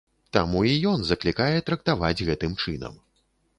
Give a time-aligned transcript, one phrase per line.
[0.37, 3.01] Таму і ён заклікае трактаваць гэтым чынам.